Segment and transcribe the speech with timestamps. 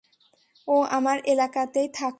[0.67, 2.09] ও আমার এলাকাতেই থাকত।